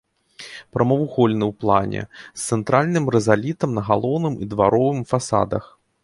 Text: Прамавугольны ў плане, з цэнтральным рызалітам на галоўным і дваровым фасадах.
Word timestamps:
Прамавугольны 0.75 1.45
ў 1.51 1.57
плане, 1.63 2.01
з 2.43 2.55
цэнтральным 2.55 3.05
рызалітам 3.15 3.77
на 3.79 3.83
галоўным 3.89 4.33
і 4.47 4.47
дваровым 4.55 5.05
фасадах. 5.13 5.69